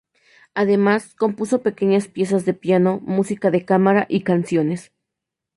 Además, 0.55 1.13
compuso 1.13 1.61
pequeñas 1.61 2.07
piezas 2.07 2.43
de 2.43 2.55
piano, 2.55 2.99
música 3.03 3.51
de 3.51 3.65
cámara 3.65 4.07
y 4.09 4.21
canciones. 4.23 4.91